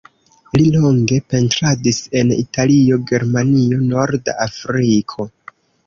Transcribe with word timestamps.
Li 0.59 0.63
longe 0.75 1.19
pentradis 1.33 2.01
en 2.21 2.33
Italio, 2.39 2.99
Germanio, 3.15 3.81
Norda 3.95 4.39
Afriko. 4.51 5.33